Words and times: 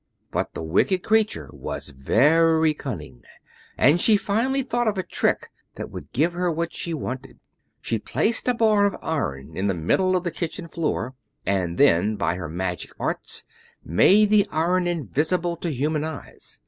But 0.31 0.55
the 0.55 0.63
wicked 0.63 1.03
creature 1.03 1.47
was 1.53 1.89
very 1.89 2.73
cunning, 2.73 3.21
and 3.77 4.01
she 4.01 4.17
finally 4.17 4.63
thought 4.63 4.87
of 4.87 4.97
a 4.97 5.03
trick 5.03 5.49
that 5.75 5.91
would 5.91 6.11
give 6.11 6.33
her 6.33 6.49
what 6.51 6.73
she 6.73 6.91
wanted. 6.91 7.37
She 7.81 7.99
placed 7.99 8.47
a 8.47 8.55
bar 8.55 8.85
of 8.87 8.97
iron 9.03 9.55
in 9.55 9.67
the 9.67 9.75
middle 9.75 10.15
of 10.15 10.23
the 10.23 10.31
kitchen 10.31 10.67
floor, 10.67 11.13
and 11.45 11.77
then 11.77 12.15
by 12.15 12.33
her 12.33 12.49
magic 12.49 12.93
arts 12.99 13.43
made 13.85 14.31
the 14.31 14.47
iron 14.49 14.87
invisible 14.87 15.55
to 15.57 15.71
human 15.71 16.03
eyes. 16.03 16.59